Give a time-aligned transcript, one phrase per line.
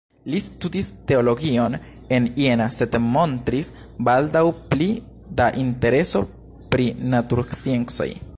[0.33, 1.75] Li studis teologion
[2.17, 3.69] en Jena sed montris
[4.09, 4.43] baldaŭ
[4.73, 4.89] pli
[5.43, 6.25] da intereso
[6.75, 8.11] pri natursciencoj.